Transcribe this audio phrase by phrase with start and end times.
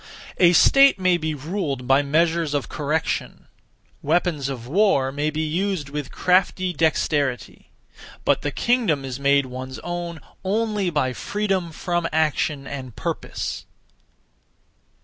[0.39, 3.45] A state may be ruled by (measures of) correction;
[4.01, 7.69] weapons of war may be used with crafty dexterity;
[8.25, 13.67] (but) the kingdom is made one's own (only) by freedom from action and purpose.